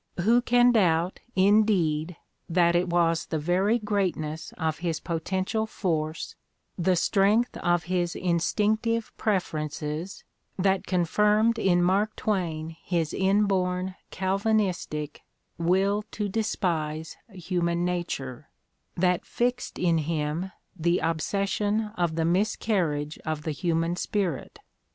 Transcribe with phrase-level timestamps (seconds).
[0.21, 2.17] Who can doubt, indeed,
[2.49, 6.33] that it was the very greatness of his potential force,
[6.75, 10.23] the strength of his instinctive preferences,
[10.57, 15.21] that confirmed in Mark Twain his inborn Calvinistic
[15.59, 18.49] will to despise human nature,
[18.97, 24.57] that fixed in him the obsession of the miscarriage of the human spirit?